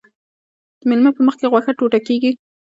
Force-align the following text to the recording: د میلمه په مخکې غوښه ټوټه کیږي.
د 0.79 0.81
میلمه 0.89 1.11
په 1.15 1.21
مخکې 1.27 1.45
غوښه 1.51 1.71
ټوټه 1.77 1.99
کیږي. 2.07 2.31